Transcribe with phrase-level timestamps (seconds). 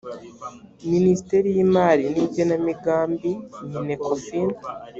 [0.91, 3.31] minisiteri y imali n igenambigambi
[3.73, 4.49] minecofin